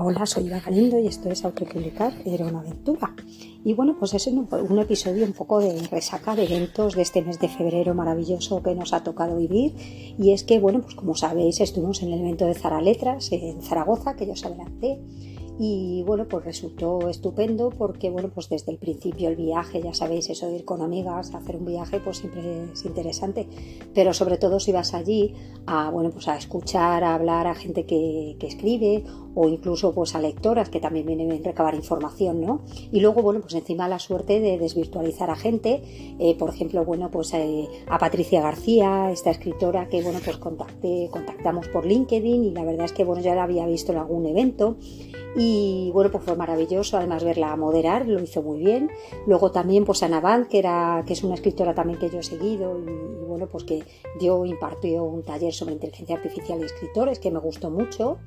[0.00, 3.16] Hola, soy Iván Galindo y esto es Autopublicar, era una aventura.
[3.64, 7.20] Y bueno, pues es un, un, episodio un poco de resaca de eventos de este
[7.20, 9.74] mes de febrero maravilloso que nos ha tocado vivir.
[10.16, 13.60] Y es que, bueno, pues como sabéis, estuvimos en el evento de Zara Letras en
[13.60, 15.00] Zaragoza, que yo os adelanté
[15.60, 20.30] y bueno, pues resultó estupendo porque bueno, pues desde el principio el viaje, ya sabéis,
[20.30, 23.48] eso de ir con amigas, hacer un viaje, pues siempre es interesante.
[23.92, 25.34] Pero sobre todo si vas allí
[25.66, 29.02] a bueno, pues a escuchar, a hablar a gente que, que escribe
[29.40, 32.62] o incluso pues a lectoras que también vienen a recabar información, ¿no?
[32.90, 35.80] Y luego, bueno, pues encima la suerte de desvirtualizar a gente,
[36.18, 41.08] eh, por ejemplo, bueno, pues eh, a Patricia García, esta escritora que bueno, pues contacté,
[41.12, 44.26] contactamos por LinkedIn y la verdad es que bueno, ya la había visto en algún
[44.26, 44.76] evento
[45.36, 48.90] y bueno, pues fue maravilloso además verla moderar, lo hizo muy bien.
[49.28, 52.24] Luego también pues Ana Band, que, era, que es una escritora también que yo he
[52.24, 53.84] seguido y, bueno, pues que
[54.18, 58.18] dio, impartió un taller sobre inteligencia artificial y escritores que me gustó mucho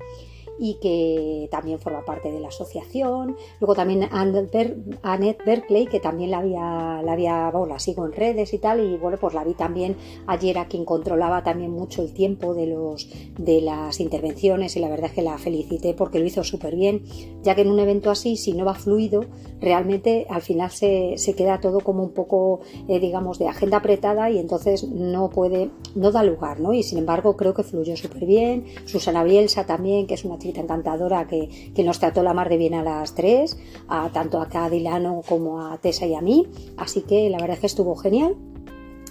[0.64, 3.36] y que también forma parte de la asociación.
[3.58, 8.54] Luego también Annette Berkeley, que también la había, la había, bueno, la sigo en redes
[8.54, 9.96] y tal, y bueno, pues la vi también
[10.28, 14.88] ayer a quien controlaba también mucho el tiempo de, los, de las intervenciones y la
[14.88, 17.02] verdad es que la felicité porque lo hizo súper bien,
[17.42, 19.24] ya que en un evento así, si no va fluido,
[19.60, 24.30] realmente al final se, se queda todo como un poco, eh, digamos, de agenda apretada
[24.30, 26.72] y entonces no puede, no da lugar, ¿no?
[26.72, 28.66] Y sin embargo creo que fluyó súper bien.
[28.84, 32.56] Susana Bielsa también, que es una chica encantadora que, que, nos trató la mar de
[32.56, 33.58] bien a las tres,
[33.88, 36.46] a, tanto a Cadilano como a Tessa y a mí.
[36.76, 38.36] Así que la verdad es que estuvo genial.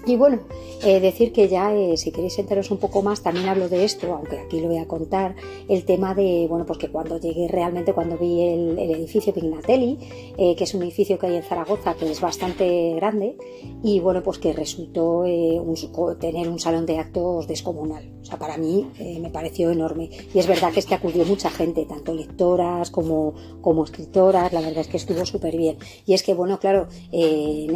[0.05, 0.39] Y bueno,
[0.83, 4.13] eh, decir que ya, eh, si queréis enteraros un poco más, también hablo de esto,
[4.13, 5.35] aunque aquí lo voy a contar,
[5.67, 9.99] el tema de, bueno, pues que cuando llegué realmente, cuando vi el, el edificio Pignatelli,
[10.37, 13.37] eh, que es un edificio que hay en Zaragoza, que es bastante grande,
[13.83, 15.75] y bueno, pues que resultó eh, un,
[16.19, 18.11] tener un salón de actos descomunal.
[18.21, 20.09] O sea, para mí eh, me pareció enorme.
[20.33, 24.61] Y es verdad que es que acudió mucha gente, tanto lectoras como, como escritoras, la
[24.61, 25.77] verdad es que estuvo súper bien.
[26.07, 26.87] Y es que, bueno, claro,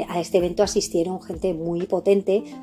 [0.09, 2.14] a este evento asistieron gente muy potente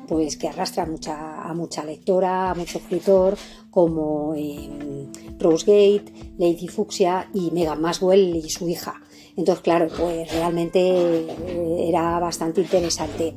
[0.07, 3.37] pues que arrastra mucha, a mucha lectora, a mucho escritor,
[3.69, 5.07] como eh,
[5.39, 9.01] Rose Gate, Lady Fuchsia y Megan Maswell y su hija.
[9.35, 13.33] Entonces, claro, pues realmente eh, era bastante interesante.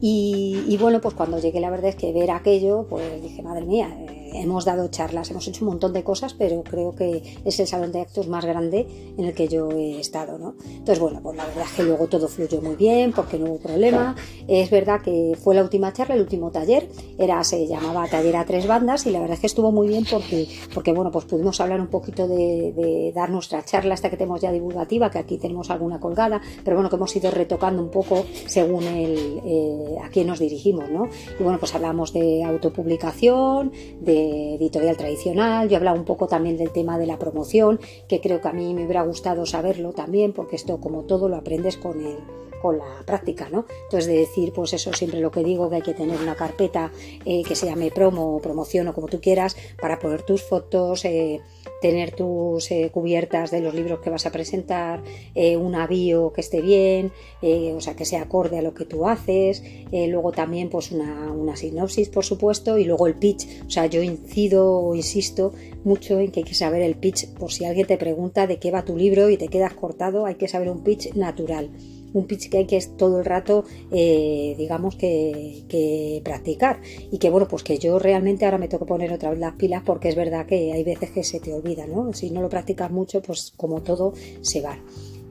[0.00, 3.64] Y, y, bueno, pues cuando llegué, la verdad es que ver aquello, pues dije, madre
[3.64, 7.60] mía, eh, hemos dado charlas, hemos hecho un montón de cosas, pero creo que es
[7.60, 10.54] el salón de actos más grande en el que yo he estado, ¿no?
[10.66, 13.58] Entonces, bueno, pues la verdad es que luego todo fluyó muy bien, porque no hubo
[13.58, 14.16] problema.
[14.46, 18.44] Es verdad que fue la última charla, el último taller, era, se llamaba Taller a
[18.44, 21.60] tres bandas, y la verdad es que estuvo muy bien porque, porque bueno, pues pudimos
[21.60, 25.38] hablar un poquito de, de dar nuestra charla, hasta que tenemos ya divulgativa, que aquí
[25.38, 30.08] tenemos alguna colgada, pero bueno, que hemos ido retocando un poco según el, eh, a
[30.10, 31.08] quién nos dirigimos, ¿no?
[31.38, 35.68] Y bueno, pues hablamos de autopublicación, de editorial tradicional.
[35.68, 38.52] Yo he hablado un poco también del tema de la promoción, que creo que a
[38.52, 42.18] mí me hubiera gustado saberlo también, porque esto como todo lo aprendes con el
[42.60, 43.66] con la práctica, ¿no?
[43.84, 46.90] Entonces de decir, pues eso siempre lo que digo, que hay que tener una carpeta
[47.24, 51.04] eh, que se llame promo o promoción o como tú quieras, para poner tus fotos,
[51.04, 51.40] eh,
[51.80, 55.02] tener tus eh, cubiertas de los libros que vas a presentar,
[55.34, 57.12] eh, un avío que esté bien,
[57.42, 61.32] eh, o sea, que sea acorde a lo que tú haces, luego también pues una,
[61.32, 65.52] una, sinopsis, por supuesto, y luego el pitch, o sea, yo incido o insisto
[65.84, 68.70] mucho en que hay que saber el pitch, por si alguien te pregunta de qué
[68.70, 71.70] va tu libro y te quedas cortado, hay que saber un pitch natural
[72.12, 76.80] un pitch que hay que todo el rato, eh, digamos, que, que, practicar.
[77.10, 79.54] Y que bueno, pues que yo realmente ahora me tengo que poner otra vez las
[79.54, 82.12] pilas porque es verdad que hay veces que se te olvida, ¿no?
[82.12, 84.78] Si no lo practicas mucho, pues como todo se va.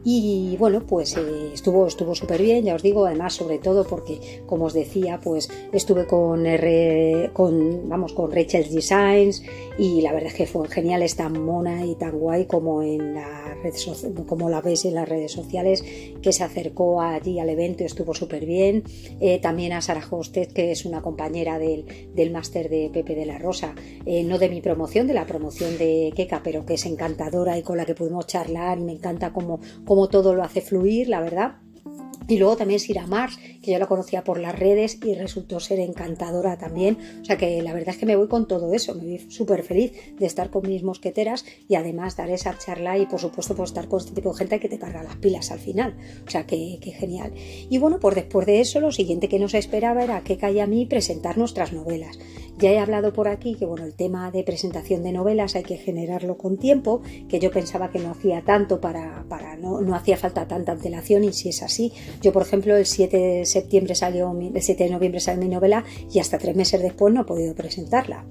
[0.10, 4.42] Y bueno, pues eh, estuvo estuvo súper bien, ya os digo, además sobre todo porque,
[4.46, 9.44] como os decía, pues estuve con, R, con, vamos, con Rachel Designs
[9.78, 13.16] y la verdad es que fue genial, es tan mona y tan guay como en
[13.16, 13.74] la red
[14.28, 15.84] como la ves en las redes sociales,
[16.22, 18.84] que se acercó allí al evento, estuvo súper bien.
[19.20, 23.26] Eh, también a Sara Hosted, que es una compañera del, del máster de Pepe de
[23.26, 26.86] la Rosa, eh, no de mi promoción, de la promoción de Keka, pero que es
[26.86, 30.62] encantadora y con la que pudimos charlar y me encanta cómo, cómo todo lo hace
[30.62, 31.56] fluir, la verdad.
[32.28, 35.80] Y luego también Sira Mars, que yo la conocía por las redes y resultó ser
[35.80, 36.98] encantadora también.
[37.22, 39.64] O sea que la verdad es que me voy con todo eso, me voy súper
[39.64, 43.70] feliz de estar con mis mosqueteras y además dar esa charla y por supuesto pues
[43.70, 45.96] estar con este tipo de gente que te carga las pilas al final.
[46.26, 47.34] O sea que, que genial.
[47.70, 50.68] Y bueno, pues después de eso lo siguiente que nos esperaba era que caía a
[50.68, 52.20] mí presentar nuestras novelas.
[52.60, 55.78] Ya he hablado por aquí que bueno, el tema de presentación de novelas hay que
[55.78, 60.18] generarlo con tiempo, que yo pensaba que no hacía tanto para, para no, no hacía
[60.18, 64.32] falta tanta antelación y si es así, yo, por ejemplo, el 7 de septiembre salió,
[64.32, 67.54] el 7 de noviembre salió mi novela y hasta tres meses después no he podido
[67.54, 68.26] presentarla.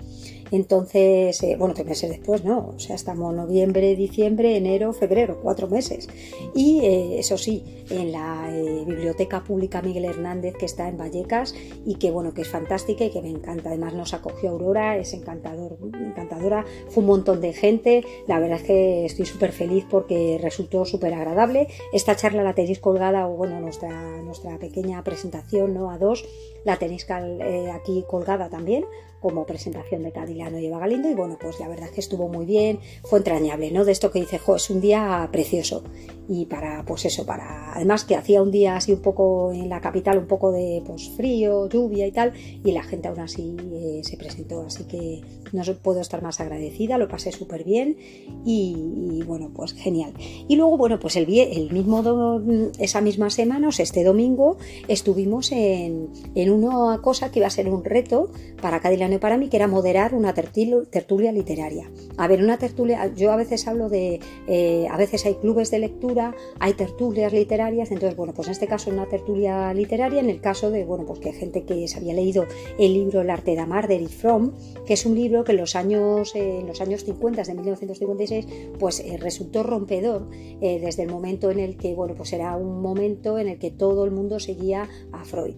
[0.50, 2.74] Entonces, eh, bueno, tres meses después, ¿no?
[2.76, 6.08] O sea, estamos noviembre, diciembre, enero, febrero, cuatro meses.
[6.54, 11.54] Y eh, eso sí, en la eh, Biblioteca Pública Miguel Hernández, que está en Vallecas
[11.84, 13.70] y que, bueno, que es fantástica y que me encanta.
[13.70, 16.64] Además, nos acogió Aurora, es encantador, encantadora.
[16.88, 18.04] Fue un montón de gente.
[18.28, 21.66] La verdad es que estoy súper feliz porque resultó súper agradable.
[21.92, 25.90] Esta charla la tenéis colgada, o bueno, nuestra, nuestra pequeña presentación, ¿no?
[25.90, 26.24] A dos,
[26.64, 28.84] la tenéis aquí colgada también
[29.26, 32.28] como presentación de Cadilano y Eva Galindo y bueno, pues la verdad es que estuvo
[32.28, 33.84] muy bien, fue entrañable, ¿no?
[33.84, 35.82] De esto que dice, jo, es un día precioso
[36.28, 39.80] y para, pues eso, para, además que hacía un día así un poco en la
[39.80, 42.34] capital, un poco de pues frío, lluvia y tal,
[42.64, 46.98] y la gente aún así eh, se presentó, así que no puedo estar más agradecida,
[46.98, 47.96] lo pasé súper bien
[48.44, 50.12] y, bueno, pues genial.
[50.48, 52.40] Y luego, bueno, pues el, el mismo,
[52.78, 54.56] esa misma semana, o sea, este domingo,
[54.88, 58.30] estuvimos en, en una cosa que iba a ser un reto
[58.60, 61.90] para Cadilano para mí, que era moderar una tertulia literaria.
[62.16, 65.78] A ver, una tertulia, yo a veces hablo de, eh, a veces hay clubes de
[65.78, 70.40] lectura, hay tertulias literarias, entonces, bueno, pues en este caso una tertulia literaria, en el
[70.40, 72.46] caso de, bueno, pues que gente que se había leído
[72.78, 74.52] el libro El arte de amar de Eric Fromm,
[74.86, 78.46] que es un libro que en los años, eh, en los años 50, de 1956,
[78.78, 80.28] pues eh, resultó rompedor
[80.60, 84.04] desde el momento en el que, bueno, pues era un momento en el que todo
[84.04, 85.54] el mundo seguía a Freud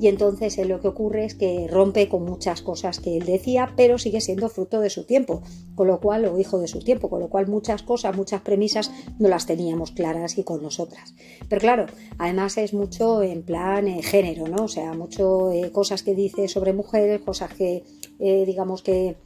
[0.00, 3.98] y entonces lo que ocurre es que rompe con muchas cosas que él decía, pero
[3.98, 5.42] sigue siendo fruto de su tiempo,
[5.74, 8.90] con lo cual, o hijo de su tiempo, con lo cual muchas cosas, muchas premisas
[9.18, 11.14] no las teníamos claras y con nosotras.
[11.48, 11.86] Pero claro,
[12.18, 14.64] además es mucho en plan eh, género, ¿no?
[14.64, 17.84] O sea, mucho eh, cosas que dice sobre mujeres, cosas que,
[18.20, 19.16] eh, digamos que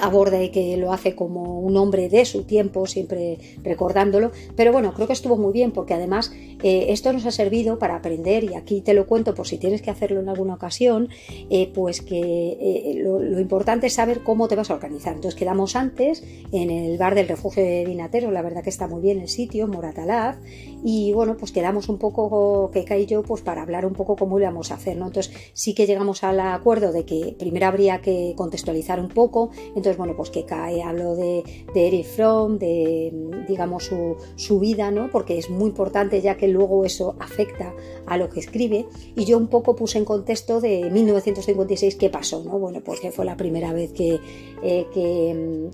[0.00, 4.32] aborda y que lo hace como un hombre de su tiempo, siempre recordándolo.
[4.56, 6.32] Pero bueno, creo que estuvo muy bien porque además
[6.62, 9.82] eh, esto nos ha servido para aprender, y aquí te lo cuento por si tienes
[9.82, 11.08] que hacerlo en alguna ocasión,
[11.48, 15.14] eh, pues que eh, lo, importante es saber cómo te vas a organizar.
[15.14, 16.22] Entonces quedamos antes
[16.52, 19.68] en el bar del refugio de Vinatero, la verdad que está muy bien el sitio,
[19.68, 20.36] Moratalaz,
[20.84, 24.38] y bueno, pues quedamos un poco, que y yo, pues para hablar un poco cómo
[24.38, 25.06] íbamos a hacer, ¿no?
[25.06, 29.96] Entonces sí que llegamos al acuerdo de que primero habría que contextualizar un poco, entonces
[29.96, 31.42] bueno, pues que cae, hablo de,
[31.74, 33.12] de Eric Fromm, de
[33.48, 35.10] digamos su, su vida, ¿no?
[35.10, 37.74] Porque es muy importante ya que luego eso afecta
[38.06, 38.86] a lo que escribe
[39.16, 42.58] y yo un poco puse en contexto de 1956 qué pasó, ¿no?
[42.58, 44.20] Bueno, porque fue la primera vez que,
[44.62, 44.86] eh,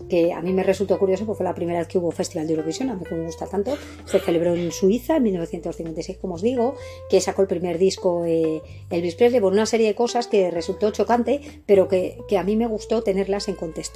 [0.08, 2.54] que, a mí me resultó curioso, porque fue la primera vez que hubo Festival de
[2.54, 6.74] Eurovisión, a mí me gusta tanto, se celebró en Suiza en 1956, como os digo,
[7.08, 10.90] que sacó el primer disco eh, Elvis Presley, por una serie de cosas que resultó
[10.90, 13.95] chocante, pero que, que a mí me gustó tenerlas en contexto,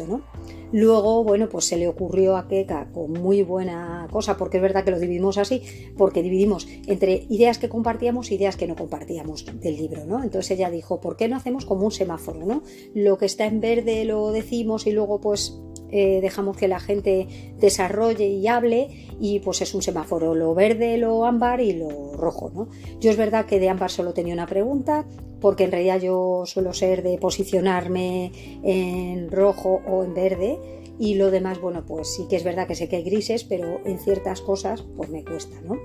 [0.72, 4.84] Luego, bueno, pues se le ocurrió a Keka con muy buena cosa, porque es verdad
[4.84, 5.62] que lo dividimos así,
[5.96, 10.22] porque dividimos entre ideas que compartíamos e ideas que no compartíamos del libro, ¿no?
[10.22, 12.62] Entonces ella dijo, ¿por qué no hacemos como un semáforo, ¿no?
[12.94, 15.60] Lo que está en verde lo decimos y luego pues
[15.90, 17.26] eh, dejamos que la gente
[17.58, 22.50] desarrolle y hable y pues es un semáforo, lo verde, lo ámbar y lo rojo,
[22.54, 22.68] ¿no?
[23.00, 25.06] Yo es verdad que de ámbar solo tenía una pregunta,
[25.40, 28.32] porque en realidad yo suelo ser de posicionarme
[28.62, 30.58] en rojo o en verde
[30.98, 33.80] y lo demás, bueno, pues sí que es verdad que sé que hay grises, pero
[33.86, 35.76] en ciertas cosas pues me cuesta, ¿no?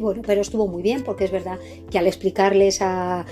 [0.00, 1.58] Bueno, pero estuvo muy bien porque es verdad
[1.90, 3.24] que al explicarles a,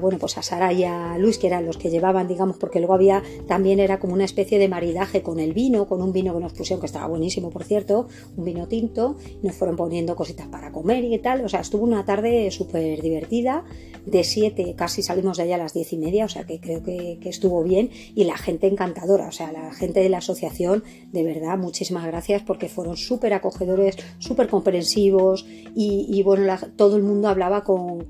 [0.00, 2.94] bueno, pues a Sara y a Luis, que eran los que llevaban, digamos, porque luego
[2.94, 6.40] había también era como una especie de maridaje con el vino, con un vino que
[6.40, 10.72] nos pusieron, que estaba buenísimo, por cierto, un vino tinto, nos fueron poniendo cositas para
[10.72, 13.64] comer y tal, o sea, estuvo una tarde súper divertida,
[14.04, 16.82] de siete casi salimos de allá a las diez y media, o sea que creo
[16.82, 21.24] que, estuvo bien y la gente encantadora, o sea, la gente de la asociación, de
[21.24, 25.44] verdad, muchísimas gracias porque fueron súper acogedores, súper comprensivos
[25.74, 28.04] y y, bueno, todo el mundo hablaba con,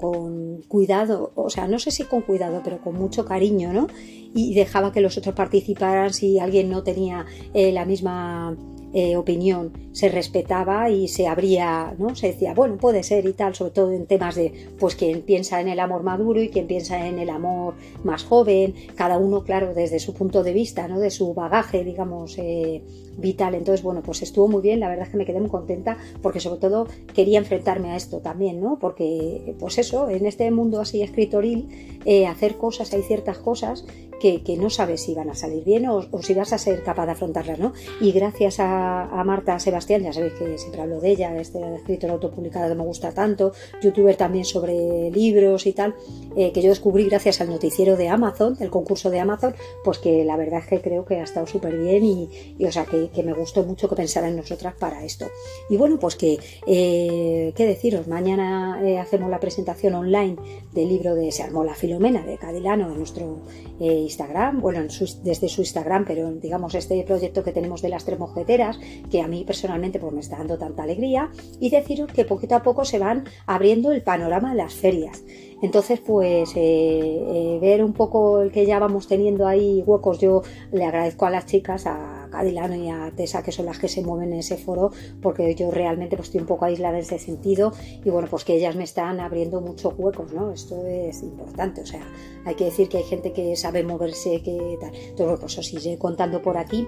[0.69, 3.87] cuidado, o sea, no sé si con cuidado, pero con mucho cariño, ¿no?
[4.35, 8.57] Y dejaba que los otros participaran si alguien no tenía eh, la misma
[8.93, 12.15] eh, opinión se respetaba y se abría, ¿no?
[12.15, 15.61] Se decía, bueno, puede ser y tal, sobre todo en temas de, pues, quien piensa
[15.61, 17.75] en el amor maduro y quien piensa en el amor
[18.05, 21.01] más joven, cada uno, claro, desde su punto de vista, ¿no?
[21.01, 22.83] De su bagaje, digamos, eh,
[23.17, 23.55] vital.
[23.55, 26.41] Entonces, bueno, pues estuvo muy bien, la verdad es que me quedé muy contenta porque
[26.41, 28.79] sobre todo quería enfrentarme a esto también, ¿no?
[28.79, 31.69] Porque, pues eso, en este mundo así escritoril,
[32.05, 33.85] eh, hacer cosas, hay ciertas cosas
[34.21, 37.13] que, no sabes si van a salir bien o, si vas a ser capaz de
[37.13, 37.73] afrontarlas, ¿no?
[38.01, 42.15] Y gracias a, a Marta Sebastián, ya sabéis que siempre hablo de ella, este escritora
[42.15, 45.95] autopublicada que me gusta tanto, youtuber también sobre libros y tal,
[46.37, 49.55] eh, que yo descubrí gracias al noticiero de Amazon, del concurso de Amazon,
[49.85, 52.29] pues que la verdad es que creo que ha estado súper bien y,
[52.65, 55.27] o sea, que, me gustó mucho que pensara en nosotras para esto.
[55.69, 58.07] Y bueno, pues que, eh, ¿qué deciros?
[58.07, 60.37] Mañana eh, hacemos la presentación online
[60.73, 63.39] del libro de Se armó la Filomena de Cadilano, nuestro
[63.79, 68.79] Instagram, bueno, desde su Instagram, pero digamos este proyecto que tenemos de las tres mosqueteras,
[69.11, 72.63] que a mí personalmente pues me está dando tanta alegría, y deciros que poquito a
[72.63, 75.23] poco se van abriendo el panorama de las ferias.
[75.63, 80.43] Entonces, pues eh, eh, ver un poco el que ya vamos teniendo ahí huecos, yo
[80.71, 84.03] le agradezco a las chicas, a Cadilano y a Tessa, que son las que se
[84.03, 84.91] mueven en ese foro,
[85.23, 87.73] porque yo realmente pues, estoy un poco aislada en ese sentido
[88.05, 90.53] y bueno, pues que ellas me están abriendo muchos huecos, ¿no?
[90.53, 92.07] Esto es importante, o sea,
[92.45, 94.95] hay que decir que hay gente que sabe moverse, que tal.
[94.95, 96.87] Entonces, pues os iré contando por aquí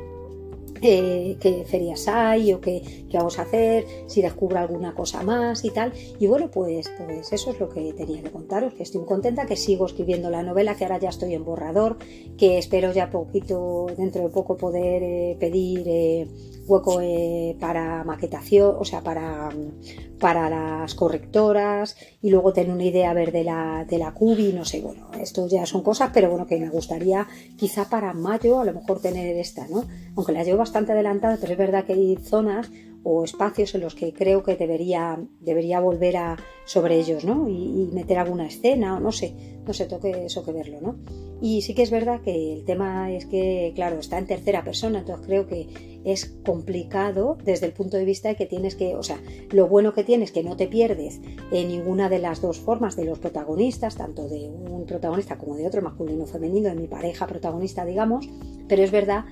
[0.83, 5.71] eh, qué ferias hay o qué, vamos a hacer, si descubro alguna cosa más y
[5.71, 5.93] tal.
[6.19, 9.47] Y bueno, pues, pues eso es lo que tenía que contaros, que estoy muy contenta,
[9.47, 11.99] que sigo escribiendo la novela, que ahora ya estoy en borrador,
[12.37, 16.29] que espero ya poquito, dentro de poco poder eh, pedir eh,
[16.67, 17.01] hueco
[17.59, 19.51] para maquetación, o sea, para,
[20.19, 24.53] para las correctoras y luego tener una idea a ver de la, de la cubi,
[24.53, 28.61] no sé, bueno, esto ya son cosas, pero bueno, que me gustaría quizá para mayo
[28.61, 29.85] a lo mejor tener esta, ¿no?
[30.17, 32.71] Aunque la llevo bastante adelantada, pero es verdad que hay zonas
[33.03, 37.49] o espacios en los que creo que debería, debería volver a sobre ellos, ¿no?
[37.49, 39.35] Y, meter alguna escena, o no sé,
[39.67, 40.97] no sé, toque eso que verlo, ¿no?
[41.41, 44.99] Y sí que es verdad que el tema es que, claro, está en tercera persona,
[44.99, 45.69] entonces creo que
[46.05, 49.95] es complicado desde el punto de vista de que tienes que, o sea, lo bueno
[49.95, 53.19] que tienes es que no te pierdes en ninguna de las dos formas de los
[53.19, 57.85] protagonistas, tanto de un protagonista como de otro, masculino o femenino, de mi pareja protagonista,
[57.85, 58.29] digamos,
[58.69, 59.25] pero es verdad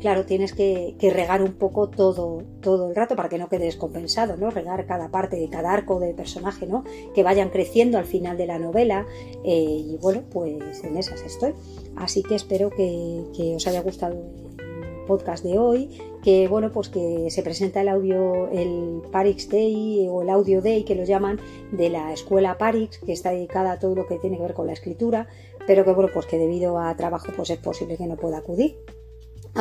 [0.00, 4.36] claro, tienes que, regar un poco todo, todo el rato para que no quede descompensado,
[4.36, 4.50] ¿no?
[4.50, 6.84] Regar cada parte de cada arco de personaje, ¿no?
[7.14, 9.06] Que vayan creciendo al final de la novela.
[9.44, 11.54] Eh, y bueno, pues en esas estoy.
[11.96, 15.90] Así que espero que, os haya gustado el podcast de hoy.
[16.22, 20.84] Que bueno, pues que se presenta el audio, el Parix Day o el Audio Day
[20.84, 21.38] que lo llaman
[21.72, 24.66] de la escuela Parix, que está dedicada a todo lo que tiene que ver con
[24.66, 25.28] la escritura,
[25.66, 28.78] pero que bueno, pues que debido a trabajo pues es posible que no pueda acudir.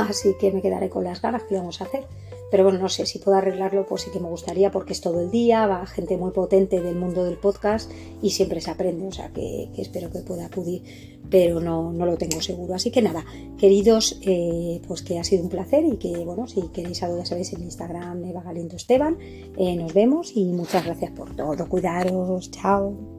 [0.01, 2.05] Así que me quedaré con las ganas que vamos a hacer.
[2.49, 5.19] Pero bueno, no sé si puedo arreglarlo, pues sí que me gustaría porque es todo
[5.19, 9.11] el día, va gente muy potente del mundo del podcast y siempre se aprende, o
[9.11, 12.73] sea que, espero que pueda acudir, pero no, no, lo tengo seguro.
[12.73, 13.25] Así que nada,
[13.57, 17.25] queridos, eh, pues que ha sido un placer y que bueno, si queréis algo ya
[17.25, 19.17] sabéis en Instagram Eva Galindo Esteban,
[19.57, 23.16] eh, nos vemos y muchas gracias por todo, cuidaros, chao.